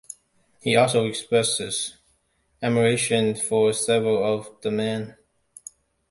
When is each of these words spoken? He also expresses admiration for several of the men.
He 0.61 0.75
also 0.75 1.05
expresses 1.05 1.95
admiration 2.59 3.35
for 3.35 3.71
several 3.71 4.23
of 4.23 4.49
the 4.63 4.71
men. 4.71 5.15